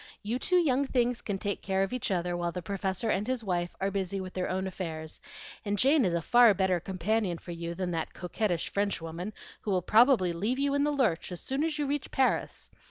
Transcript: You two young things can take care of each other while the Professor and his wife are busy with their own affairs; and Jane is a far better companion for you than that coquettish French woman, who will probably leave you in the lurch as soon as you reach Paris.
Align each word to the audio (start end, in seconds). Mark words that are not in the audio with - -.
You 0.23 0.39
two 0.39 0.55
young 0.57 0.87
things 0.87 1.21
can 1.21 1.37
take 1.37 1.61
care 1.61 1.83
of 1.83 1.93
each 1.93 2.09
other 2.09 2.35
while 2.35 2.51
the 2.51 2.63
Professor 2.63 3.09
and 3.11 3.27
his 3.27 3.43
wife 3.43 3.75
are 3.79 3.91
busy 3.91 4.19
with 4.19 4.33
their 4.33 4.49
own 4.49 4.65
affairs; 4.65 5.21
and 5.63 5.77
Jane 5.77 6.05
is 6.05 6.15
a 6.15 6.23
far 6.23 6.51
better 6.55 6.79
companion 6.79 7.37
for 7.37 7.51
you 7.51 7.75
than 7.75 7.91
that 7.91 8.15
coquettish 8.15 8.69
French 8.69 8.99
woman, 8.99 9.31
who 9.61 9.69
will 9.69 9.83
probably 9.83 10.33
leave 10.33 10.57
you 10.57 10.73
in 10.73 10.85
the 10.85 10.89
lurch 10.91 11.31
as 11.31 11.39
soon 11.39 11.63
as 11.63 11.77
you 11.77 11.85
reach 11.85 12.09
Paris. 12.09 12.71